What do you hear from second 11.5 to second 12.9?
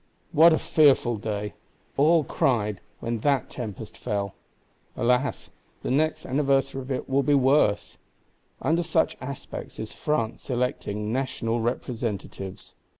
Representatives.